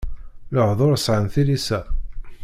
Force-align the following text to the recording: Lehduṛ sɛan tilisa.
Lehduṛ 0.55 0.93
sɛan 0.99 1.25
tilisa. 1.33 1.79